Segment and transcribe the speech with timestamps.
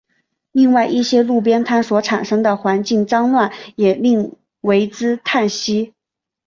[0.51, 5.93] 另外一些路边摊所产生的环境脏乱也令为之叹息。